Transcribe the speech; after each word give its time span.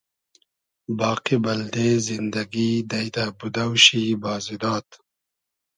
باقی 0.99 1.37
بئلدې 1.43 1.89
زیندئگی 2.05 2.71
دݷدۂ 2.89 3.25
بودۆ 3.37 3.65
شی 3.83 4.03
بازی 4.23 4.55
داد 4.61 4.87